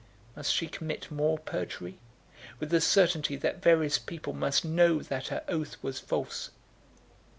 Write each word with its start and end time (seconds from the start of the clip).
Must 0.35 0.51
she 0.51 0.67
commit 0.67 1.11
more 1.11 1.37
perjury, 1.37 1.99
with 2.59 2.71
the 2.71 2.81
certainty 2.81 3.35
that 3.35 3.61
various 3.61 3.99
people 3.99 4.33
must 4.33 4.65
know 4.65 5.03
that 5.03 5.27
her 5.27 5.43
oath 5.47 5.77
was 5.83 5.99
false? 5.99 6.49